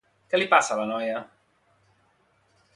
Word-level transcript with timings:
Què 0.29 0.37
li 0.39 0.47
passa 0.53 0.73
a 0.75 0.77
la 0.79 0.87
noia? 0.93 1.21